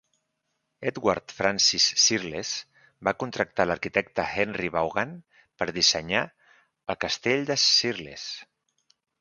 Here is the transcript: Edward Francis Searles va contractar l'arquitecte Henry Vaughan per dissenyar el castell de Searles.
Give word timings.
Edward 0.91 1.33
Francis 1.39 1.85
Searles 2.03 2.53
va 3.09 3.13
contractar 3.23 3.67
l'arquitecte 3.67 4.25
Henry 4.39 4.73
Vaughan 4.79 5.13
per 5.63 5.69
dissenyar 5.79 6.25
el 6.95 7.01
castell 7.07 7.49
de 7.53 7.63
Searles. 7.67 8.29